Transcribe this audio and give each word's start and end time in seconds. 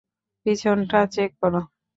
পিছনটা 0.45 0.99
চেক 1.13 1.31
করো। 1.41 1.61